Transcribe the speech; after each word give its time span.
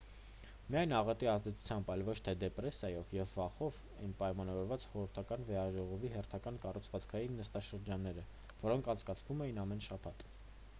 միայն 0.75 0.93
աղետի 0.99 1.27
ազդեցությամբ 1.33 1.91
այլ 1.95 2.01
ոչ 2.07 2.15
թե 2.27 2.33
դեպրեսիայով 2.43 3.11
և 3.17 3.29
վախով 3.41 3.77
էին 3.99 4.15
պայմանավորված 4.23 4.89
խորհրդարանական 4.95 5.47
վեհաժողովի 5.51 6.13
հերթական 6.17 6.59
կառուցվածքային 6.65 7.39
նստաշրջանները 7.43 8.27
որոնք 8.67 8.93
անցկացվում 8.97 9.49
են 9.51 9.65
ամեն 9.69 9.89
շաբաթ 9.91 10.29